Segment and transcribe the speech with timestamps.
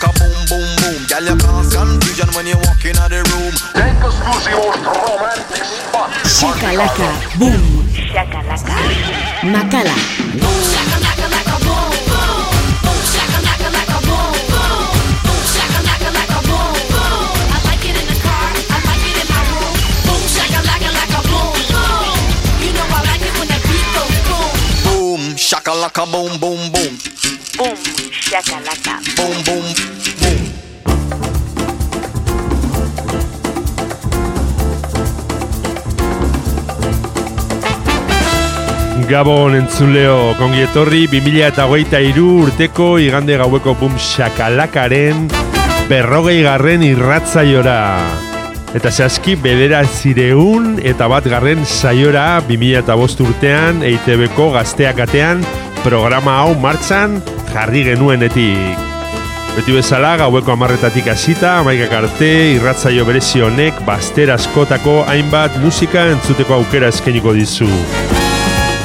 [6.23, 7.83] Shakalaka, boom.
[7.91, 8.75] Shakalaka.
[9.43, 9.91] makala
[10.39, 12.47] Boom, shakalaka, boom, boom.
[12.79, 13.67] Boom, shakalaka,
[14.07, 14.87] boom, boom.
[15.27, 17.27] Boom, shakalaka, boom, boom.
[17.51, 18.47] I like it in the car.
[18.71, 19.75] I like it in my room.
[20.07, 22.15] Boom, shakalaka, boom, boom.
[22.63, 24.55] You know I like it when beat goes boom.
[24.87, 26.93] Boom, shakalaka, boom, boom, boom.
[27.59, 27.75] Boom,
[28.15, 28.95] shakalaka.
[29.19, 29.90] Boom, boom.
[39.11, 45.25] Gabon entzuleo, kongi etorri 2008 urteko igande gaueko bum shakalakaren
[45.89, 47.81] berrogei garren irratzaiora.
[48.71, 55.43] Eta zehazki bedera zireun eta bat garren saiora 2005 urtean EITB-ko gazteak atean
[55.83, 57.19] programa hau martxan
[57.51, 58.87] jarri genuenetik.
[59.57, 66.61] Beti bezala gaueko amarretatik hasita, amaikak arte, irratzaio berezi honek baster askotako hainbat musika entzuteko
[66.61, 67.67] aukera eskainiko dizu.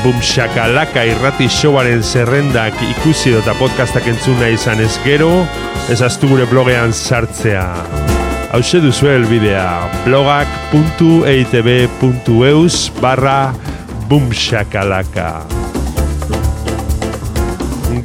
[0.02, 5.47] Bum shakalaka irrati showaren zerrendak ikusi eta podcastak entzuna izan ez gero,
[5.91, 7.66] ez aztu gure blogean sartzea.
[8.53, 13.55] Hau duzu elbidea, blogak.eitb.eus barra
[14.08, 15.42] bum shakalaka.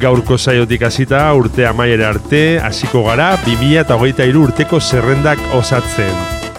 [0.02, 6.14] Gaurko saiotik hasita urte amaiera arte, hasiko gara 2023 urteko zerrendak osatzen.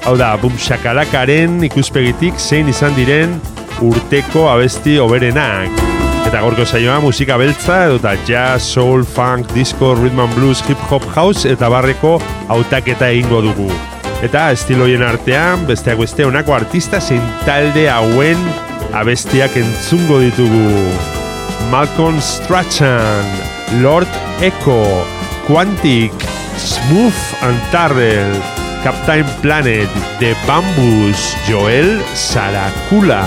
[0.06, 3.42] Hau da, bum shakalakaren ikuspegitik zein izan diren
[3.90, 5.82] urteko abesti oberenak.
[6.24, 11.04] Eta gorko saioa musika beltza edota jazz, soul, funk, disco, rhythm and blues, hip hop
[11.16, 12.16] house eta barreko
[12.50, 13.68] hautaketa egingo dugu.
[14.24, 18.40] Eta estiloien artean, besteak beste honako artista zein talde hauen
[18.96, 20.88] abestiak entzungo ditugu.
[21.72, 23.26] Malcolm Strachan,
[23.82, 24.08] Lord
[24.42, 24.80] Echo,
[25.48, 26.14] Quantic,
[26.58, 28.36] Smooth and Tarrell,
[28.84, 33.26] Captain Planet, The Bambus, Joel Saracula,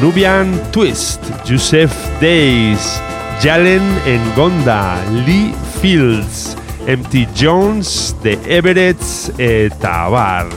[0.00, 3.00] Nubian Twist, Joseph Days,
[3.40, 10.52] Jalen Engonda, Lee Fields, MT Jones, The Everetts eta abar.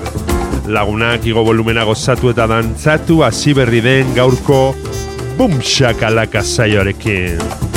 [0.67, 4.75] Lagunak igo volumena gozatu eta dantzatu hasi berri den gaurko
[5.37, 7.68] Boom Shakalaka saioarekin.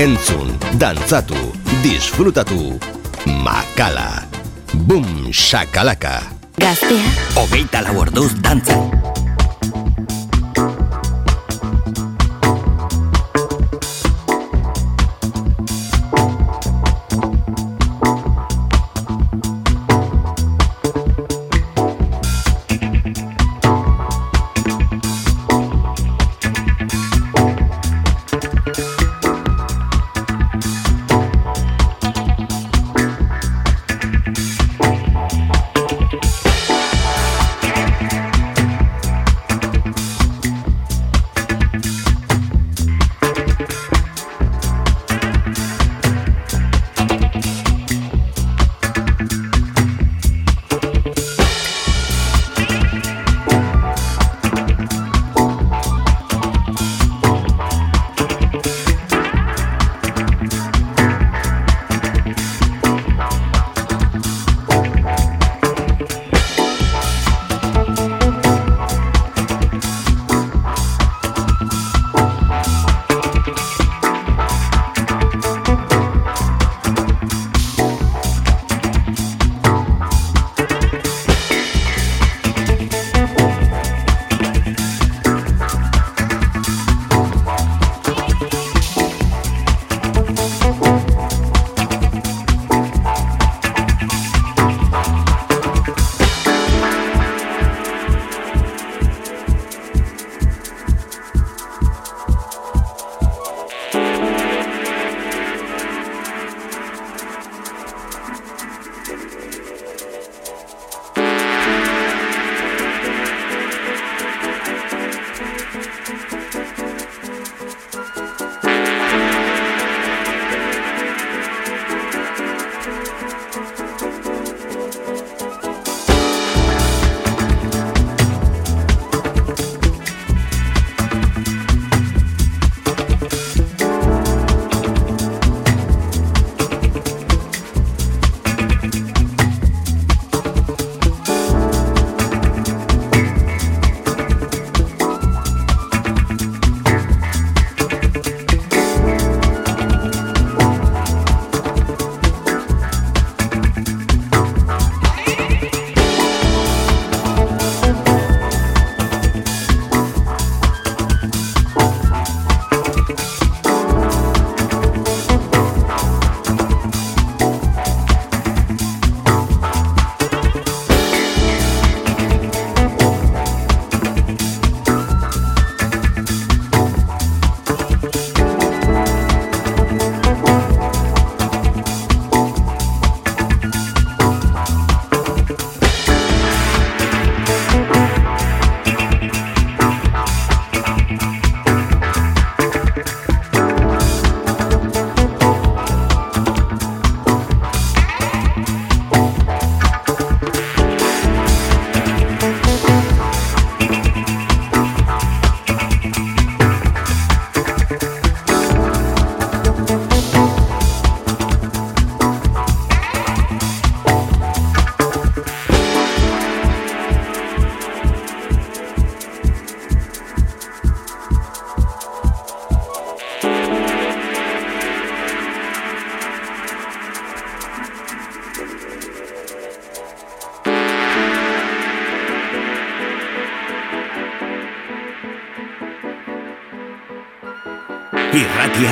[0.00, 0.48] Entzun,
[0.80, 1.36] dantzatu,
[1.84, 2.78] disfrutatu.
[3.44, 4.24] Makala.
[4.88, 6.22] Bum, shakalaka.
[6.56, 7.04] Gaztea.
[7.36, 9.19] Hogeita lau orduz dantzan.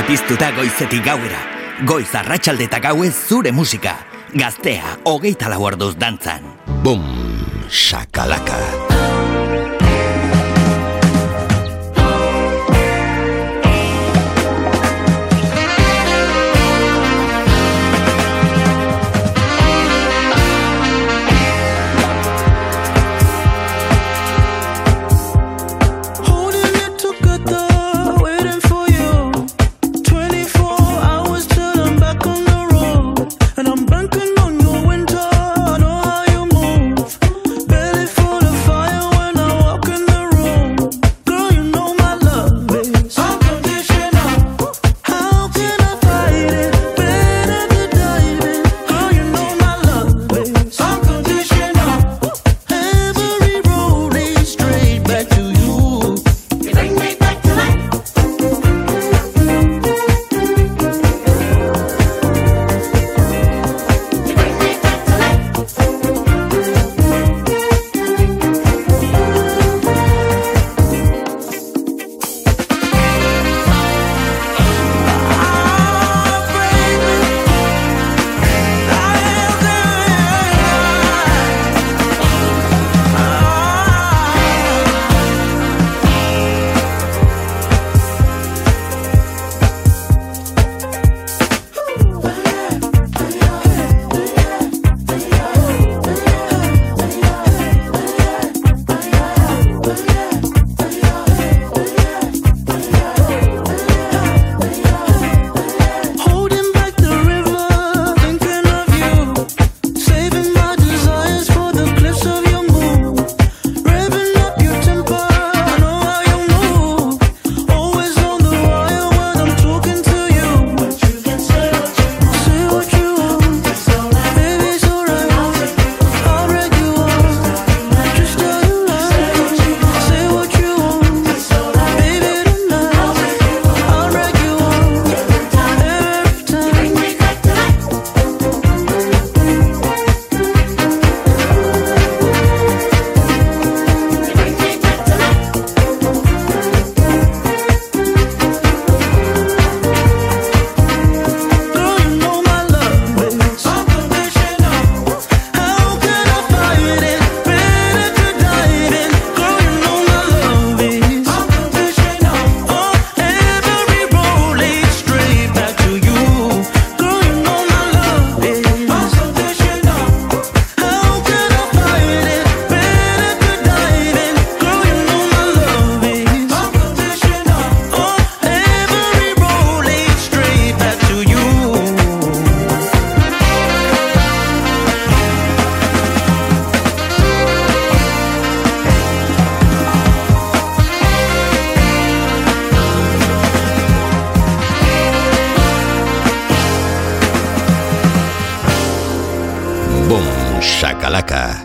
[0.09, 1.41] Piztuta goizetik gauera.
[1.85, 3.93] Goiz arratsalde eta gauez zure musika.
[4.33, 6.49] Gaztea, hogeita lau orduz dantzan.
[6.85, 7.05] Bum,
[7.69, 8.78] shakalaka.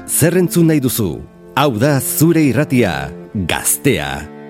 [0.08, 1.22] Zer entzun nahi duzu?
[1.56, 3.10] Hau da zure irratia,
[3.48, 4.43] gaztea.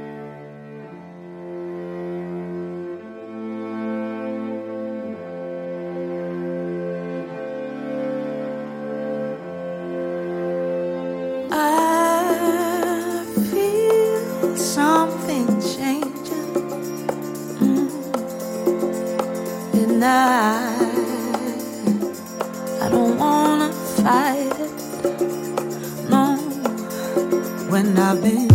[28.13, 28.52] I've been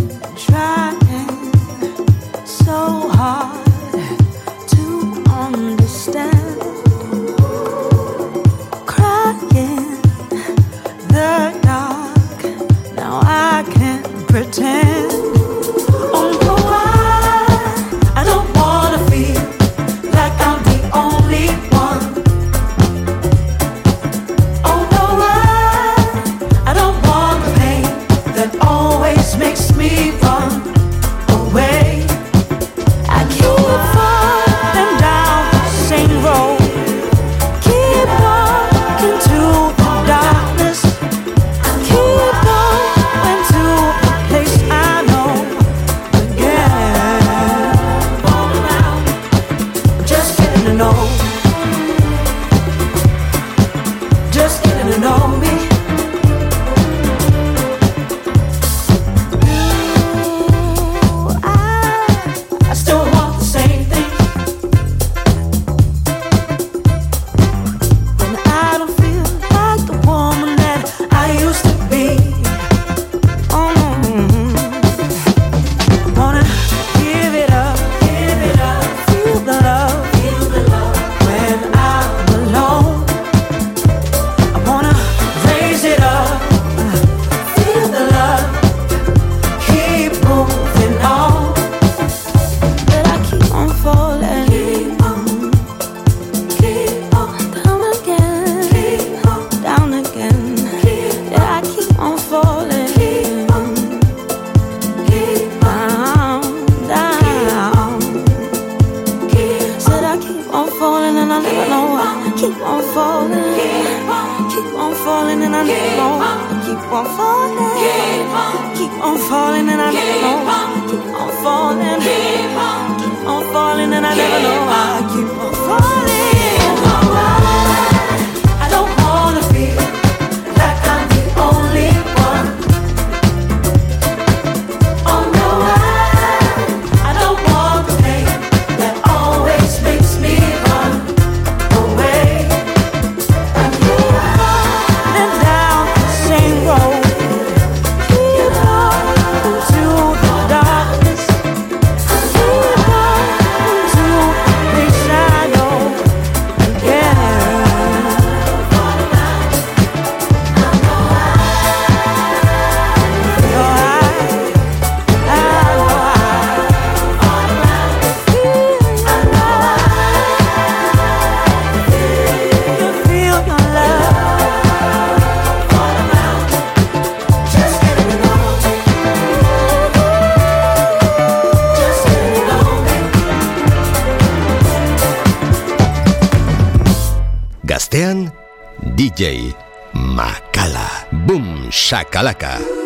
[190.69, 192.78] Ala, boom, shakalaka.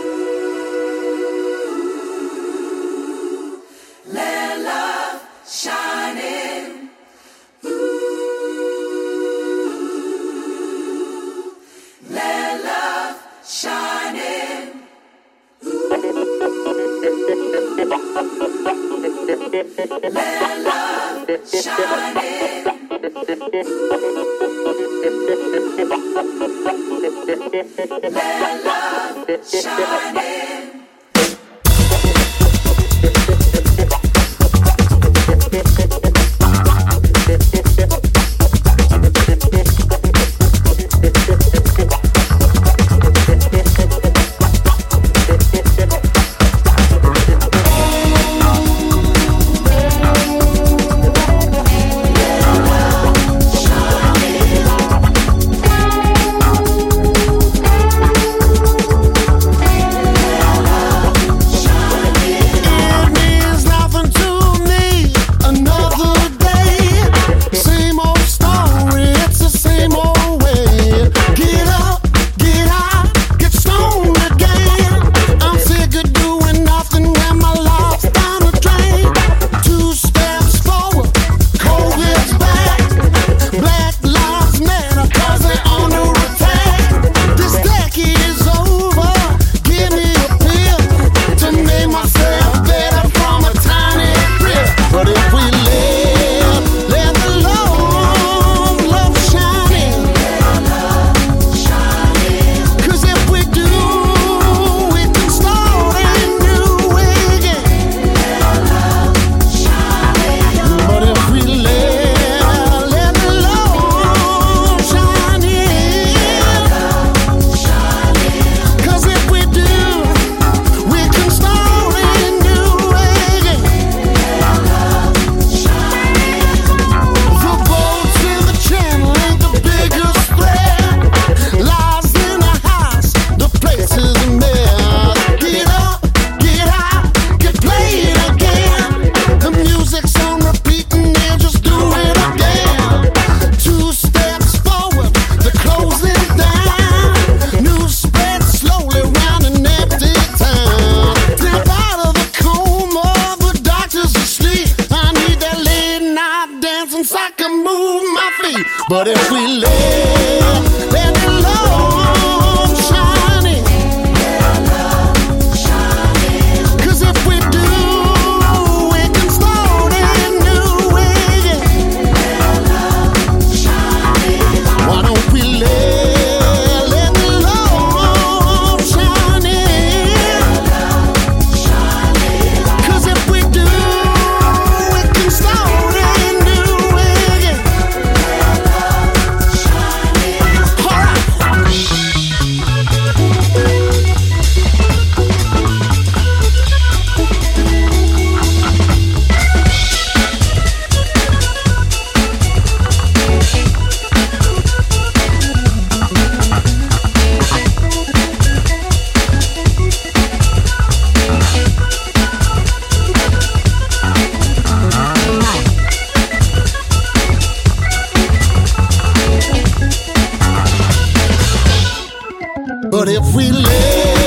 [223.04, 224.23] But if we live.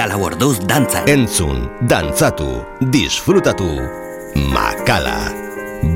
[0.00, 1.04] eta lau orduz dantzan.
[1.12, 2.48] Entzun, dantzatu,
[2.80, 3.68] disfrutatu,
[4.48, 5.28] makala,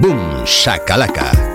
[0.02, 1.32] bum, shakalaka.
[1.32, 1.53] Bum, shakalaka.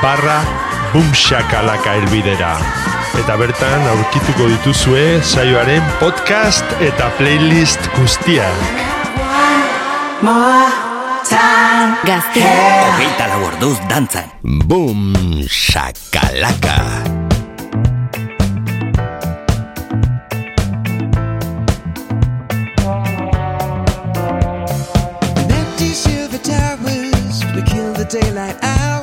[0.03, 0.43] barra
[0.93, 2.53] bumxakalaka elbidera.
[3.17, 8.61] Eta bertan aurkituko dituzue saioaren podcast eta playlist guztiak.
[12.05, 12.53] Gaztea.
[12.85, 14.29] Hogeita lau orduz dantzan.
[14.69, 15.17] Bum,
[15.49, 17.00] shakalaka.
[28.11, 29.00] daylight out.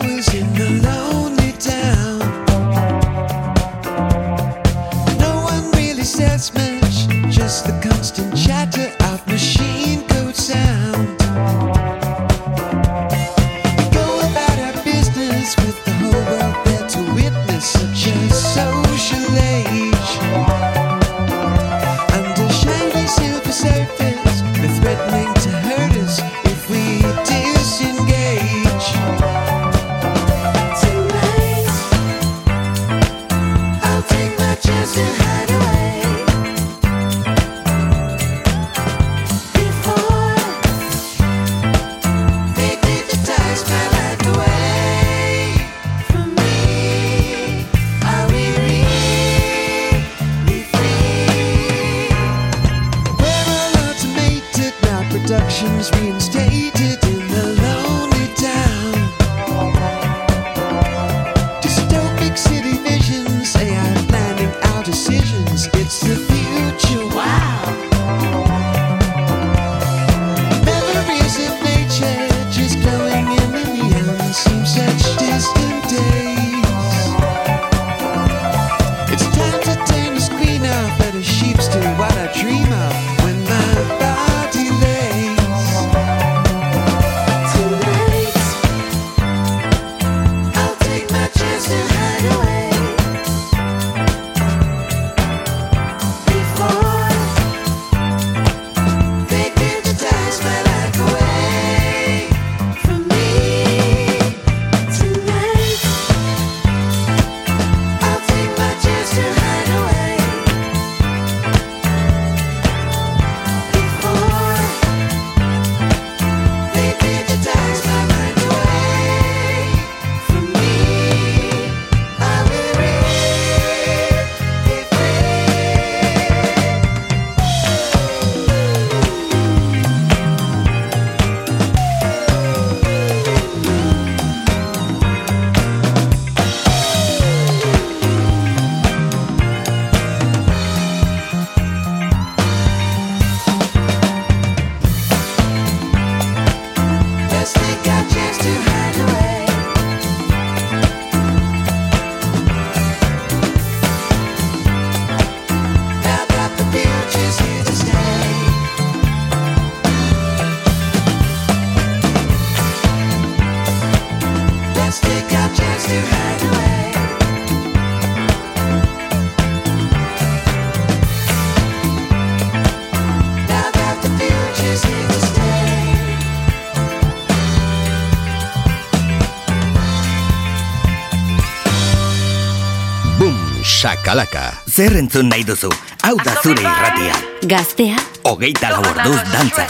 [184.79, 185.69] Zer entzun nahi duzu?
[186.05, 187.15] Hau da zure irratia.
[187.51, 189.65] Gaztea, Hogeita lau orduz dantza.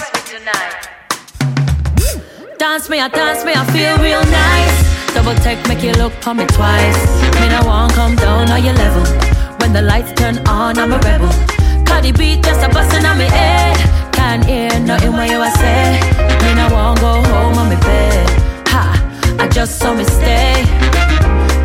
[2.61, 4.77] Dance me, I dance me, I feel real nice.
[5.15, 7.01] Double take, make you look for me twice.
[7.41, 9.07] Me no want come down on your level.
[9.61, 11.33] When the lights turn on, I'm a rebel.
[11.87, 13.79] Cardi beat just a bustin' on me head.
[14.13, 16.01] Can't hear nothing what you a say.
[16.45, 18.29] Me no want go home on me bed.
[18.69, 18.85] Ha,
[19.41, 20.53] I just saw me stay.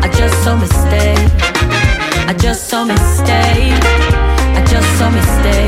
[0.00, 1.53] I just saw me stay.
[2.26, 3.70] I just saw me stay.
[4.56, 5.66] I just saw me stay.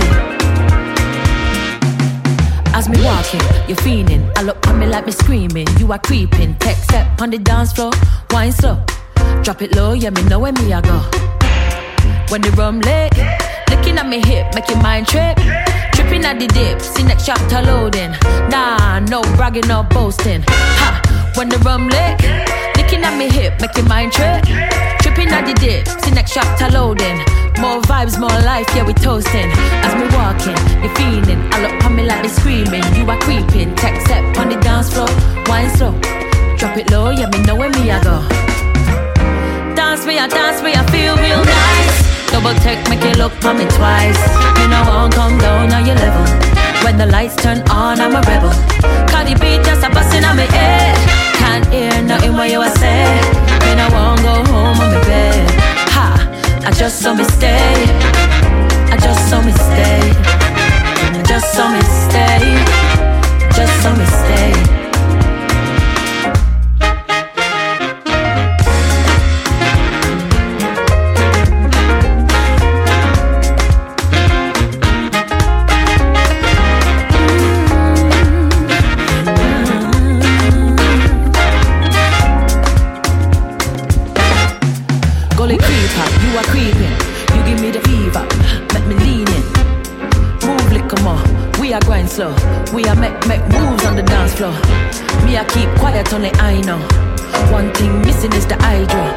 [2.72, 4.32] As me walking, you're fiending.
[4.38, 5.66] I look on me like me screaming.
[5.78, 6.54] You are creeping.
[6.56, 7.92] Tech step on the dance floor.
[8.30, 8.82] Wine slow.
[9.42, 10.98] Drop it low, yeah, me know where me I go.
[12.30, 13.12] When the rum lit,
[13.70, 15.36] looking at me hip, make your mind trip.
[15.92, 18.12] Tripping at the dip, see next chapter loading.
[18.48, 20.42] Nah, no bragging or boasting.
[20.48, 21.32] Ha!
[21.36, 22.16] When the rum lit,
[22.76, 24.42] looking at me hip, make your mind trip.
[25.16, 27.16] Tripping at the dip, see next chapter loading.
[27.56, 29.48] More vibes, more life, yeah, we toasting.
[29.80, 30.52] As me walking,
[30.84, 31.40] you feeling.
[31.56, 32.84] I look on me like me screaming.
[32.92, 33.74] You are creeping.
[33.80, 35.08] Tech step on the dance floor,
[35.48, 35.96] wine slow.
[36.60, 38.20] Drop it low, yeah, me know where me I go.
[39.72, 41.96] Dance me, I dance me, I feel real nice.
[42.28, 44.20] Double take, make you look for me twice.
[44.60, 46.28] Me no want come down on your level.
[46.84, 48.52] When the lights turn on, I'm a rebel.
[49.08, 50.92] Cardi beat just a bustin' on me head.
[51.40, 53.55] Can't hear nothing what you a say.
[53.66, 55.50] Me no want go home on me bed.
[55.90, 56.06] Ha,
[56.64, 57.74] I just saw me stay.
[58.92, 60.00] I just saw me stay.
[61.18, 62.46] I just saw me stay.
[63.56, 64.85] Just saw me stay.
[92.16, 92.32] Slow.
[92.72, 94.56] We are make make moves on the dance floor.
[95.24, 96.80] Me I keep quiet on the I know.
[97.52, 99.08] One thing missing is the eye draw.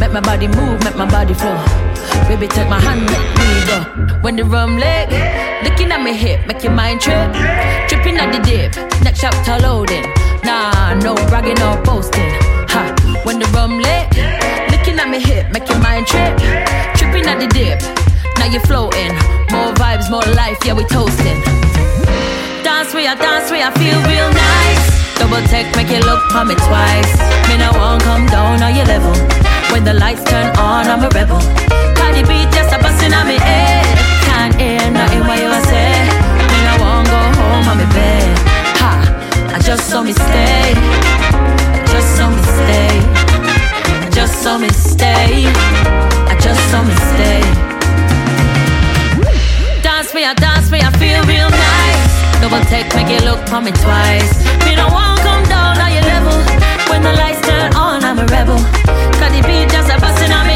[0.00, 1.58] Make my body move, make my body flow.
[2.28, 3.78] Baby, take my hand, make me go.
[4.24, 5.08] When the rum leg,
[5.64, 7.28] looking at me hip, make your mind trip.
[7.88, 8.72] Tripping at the dip,
[9.04, 10.06] next chapter loading.
[10.42, 12.32] Nah, no bragging or boasting.
[12.72, 12.82] Ha,
[13.24, 14.08] when the rum lit,
[14.72, 16.32] looking at me hip, make your mind trip.
[16.96, 17.78] Tripping at the dip,
[18.38, 19.12] now you're floating.
[19.52, 21.59] More vibes, more life, yeah, we toasting
[23.10, 24.86] a dance where I feel real nice.
[25.18, 27.12] Double take, make you look for me twice.
[27.50, 29.14] Me no won't come down on your level.
[29.72, 31.42] When the lights turn on, I'm a rebel.
[31.98, 33.82] Cardi B just a bustin' on me head.
[34.26, 35.90] Can't hear nothing what you say.
[36.50, 38.30] Me no won't go home on me bed.
[38.78, 38.92] Ha!
[39.54, 40.70] I just saw me stay.
[41.90, 42.94] Just saw me stay.
[44.14, 45.50] Just saw me stay.
[46.30, 47.42] I just saw me stay.
[49.82, 51.99] Dance me, I dance me, I feel real nice.
[52.40, 54.32] Double take, make you look for me twice.
[54.64, 56.36] Me no one come down on your level.
[56.90, 58.56] When the lights turn on, I'm a rebel.
[59.20, 60.49] Cause the beat just a bustin' on me.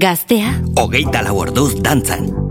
[0.00, 0.54] Gaztea.
[0.80, 2.49] Ogeita lau orduz dantzan.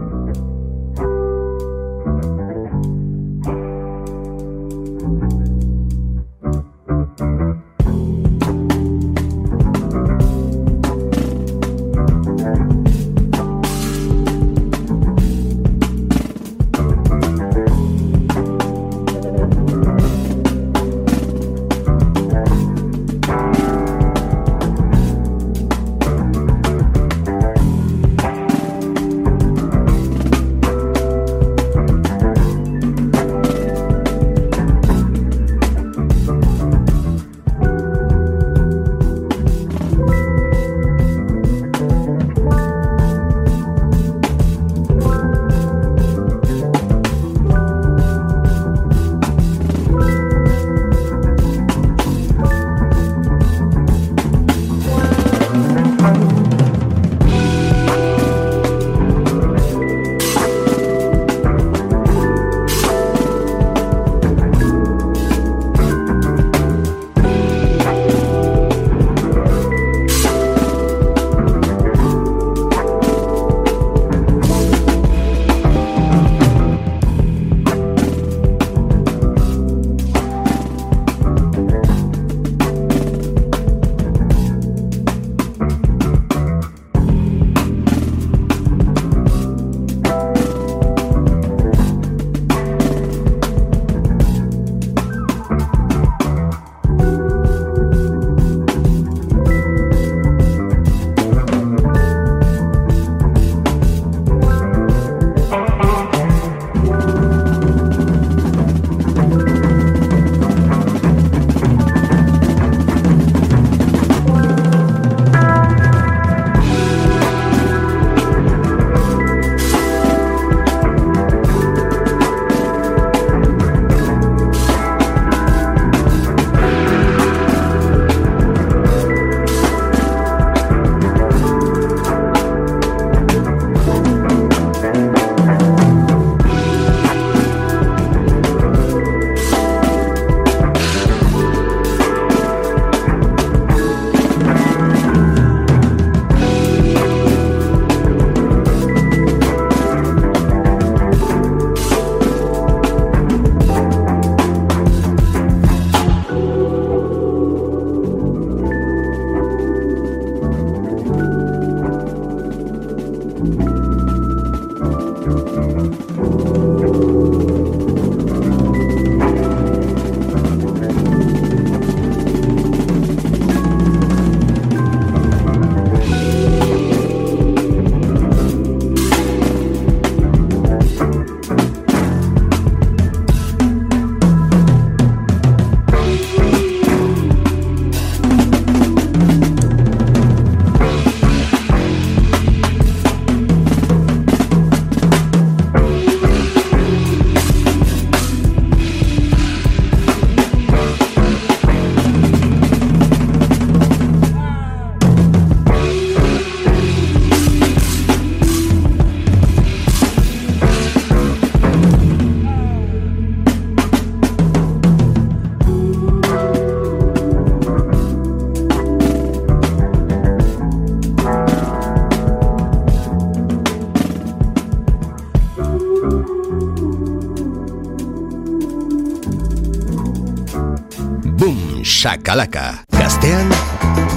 [231.99, 232.85] Shakalaka.
[232.95, 233.51] Gaztean,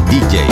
[0.07, 0.47] DJ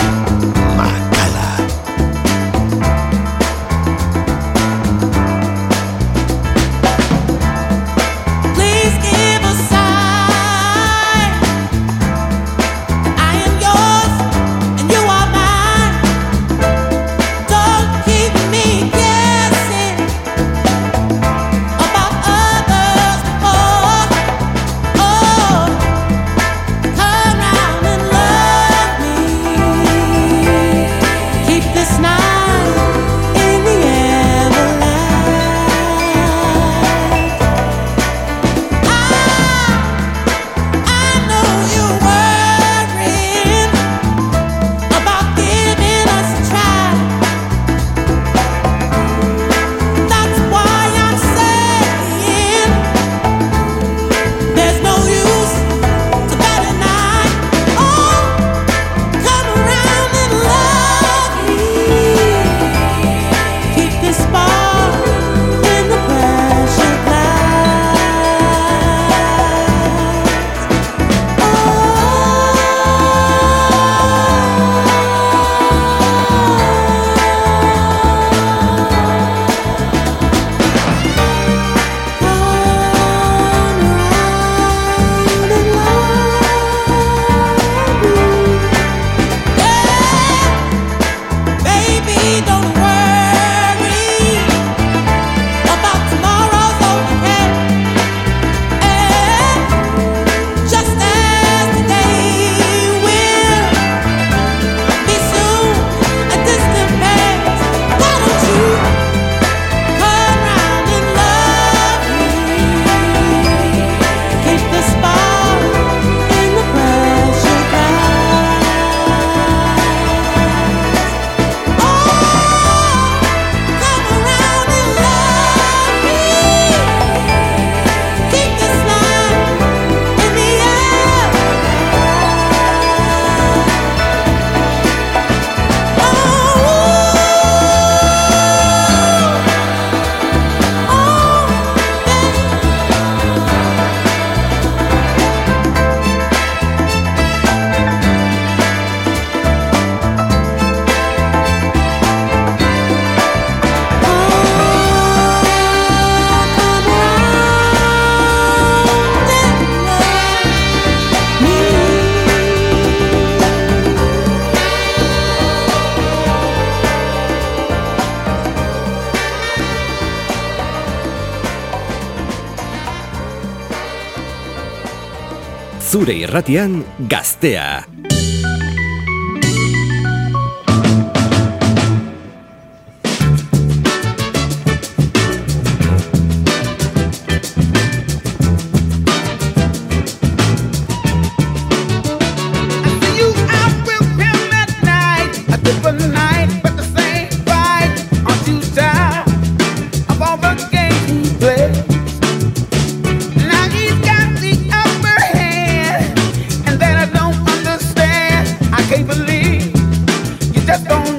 [176.11, 176.73] Zure irratian,
[177.07, 177.90] gaztea.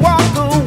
[0.01, 0.60] walk away.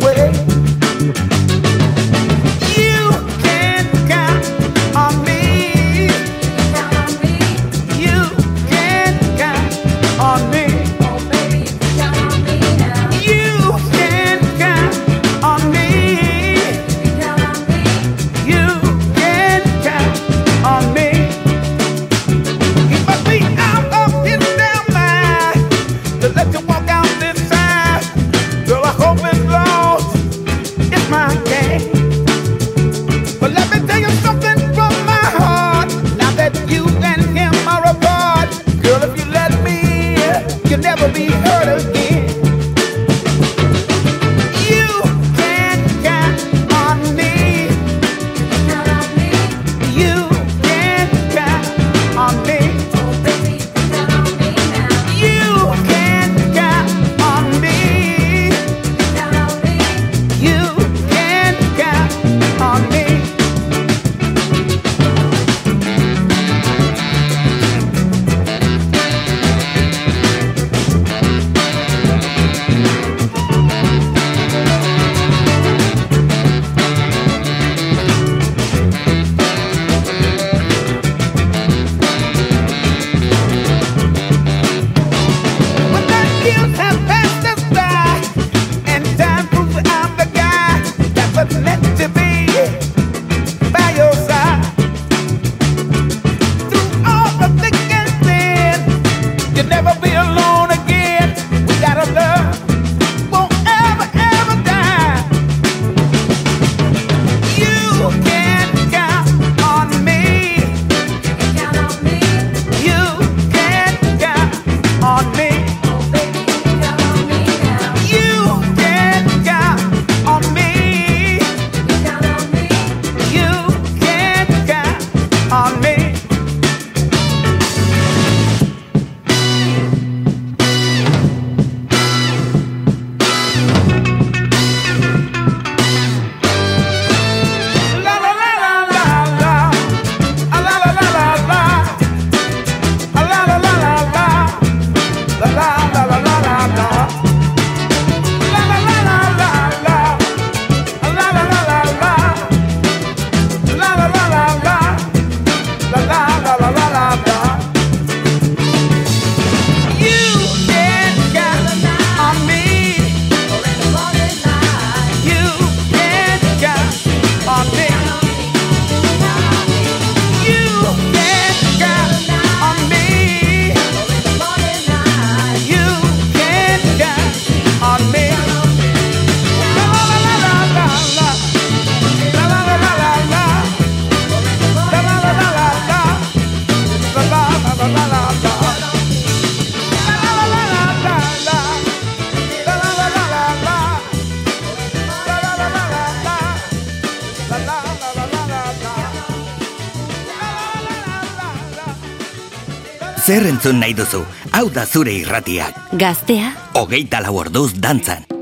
[203.44, 204.22] zer entzun nahi duzu?
[204.56, 205.68] Hau da zure irratia.
[206.00, 206.52] Gaztea?
[206.80, 208.33] Ogeita lau orduz dantzan.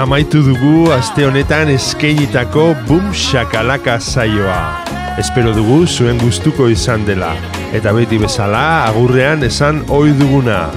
[0.00, 4.84] amaitu dugu aste honetan eskeinitako Boom Shakalaka saioa.
[5.20, 7.34] Espero dugu zuen gustuko izan dela.
[7.76, 10.70] Eta beti bezala, agurrean esan ohi duguna.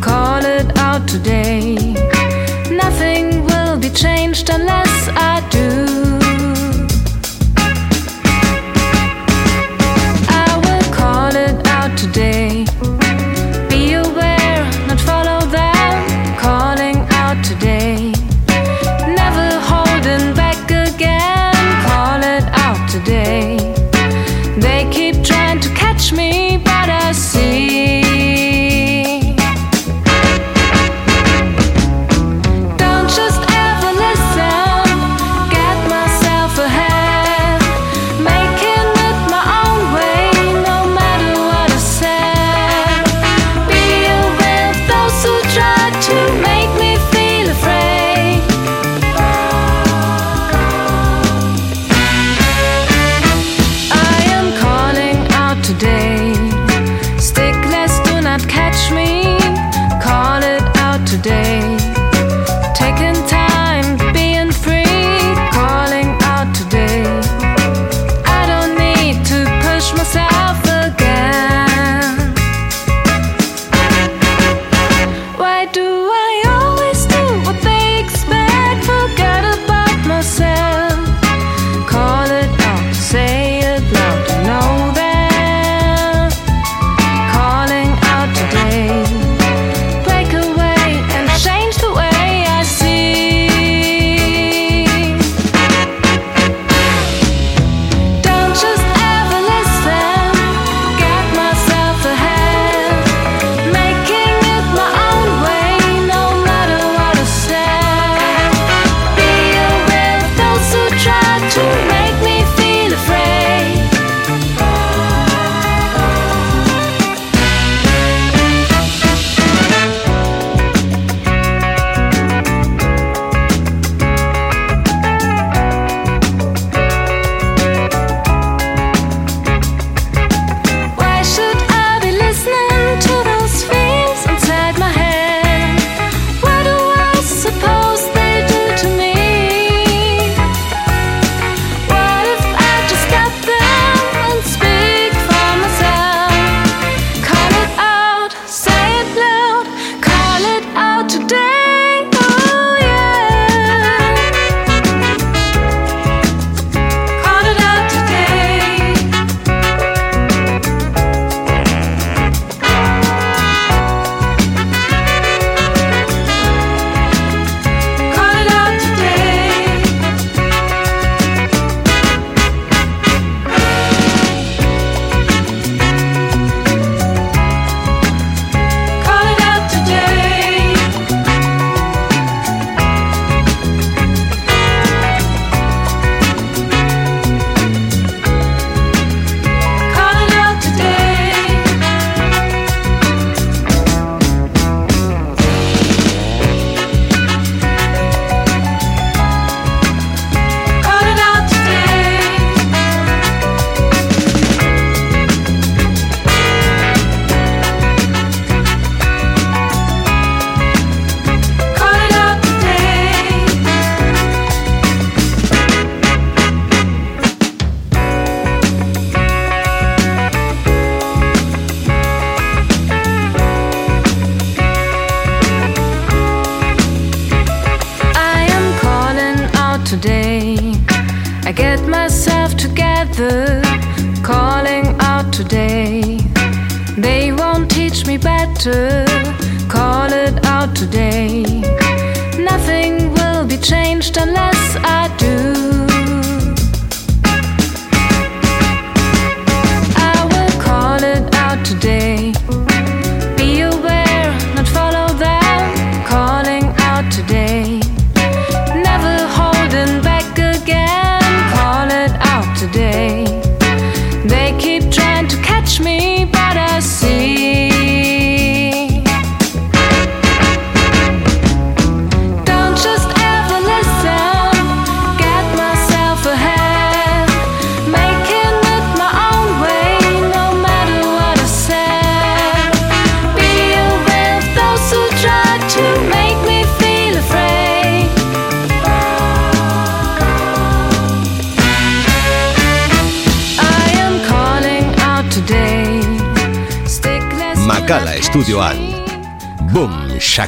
[0.00, 1.75] call it out today.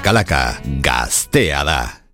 [0.08, 2.07] makalaca, gaztea da.